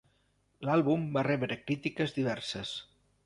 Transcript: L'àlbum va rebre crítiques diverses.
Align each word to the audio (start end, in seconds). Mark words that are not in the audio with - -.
L'àlbum 0.67 1.03
va 1.17 1.23
rebre 1.27 1.57
crítiques 1.67 2.17
diverses. 2.17 2.75